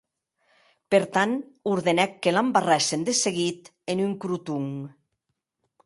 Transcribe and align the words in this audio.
Per 0.95 0.99
tant, 1.17 1.35
ordenèc 1.73 2.17
que 2.25 2.35
l’embarrèssen 2.35 3.07
de 3.11 3.17
seguit 3.21 3.73
en 3.95 4.03
un 4.07 4.19
croton. 4.25 4.69